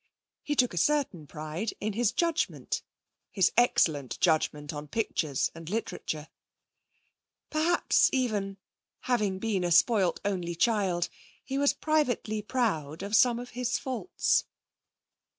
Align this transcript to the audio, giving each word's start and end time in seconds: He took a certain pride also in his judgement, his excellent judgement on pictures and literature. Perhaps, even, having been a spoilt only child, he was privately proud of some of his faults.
He 0.41 0.55
took 0.55 0.73
a 0.73 0.77
certain 0.79 1.27
pride 1.27 1.73
also 1.73 1.75
in 1.79 1.93
his 1.93 2.11
judgement, 2.11 2.81
his 3.29 3.51
excellent 3.55 4.19
judgement 4.19 4.73
on 4.73 4.87
pictures 4.87 5.51
and 5.53 5.69
literature. 5.69 6.27
Perhaps, 7.51 8.09
even, 8.11 8.57
having 9.01 9.37
been 9.37 9.63
a 9.63 9.71
spoilt 9.71 10.19
only 10.25 10.55
child, 10.55 11.07
he 11.43 11.59
was 11.59 11.73
privately 11.73 12.41
proud 12.41 13.03
of 13.03 13.15
some 13.15 13.37
of 13.37 13.51
his 13.51 13.77
faults. 13.77 14.45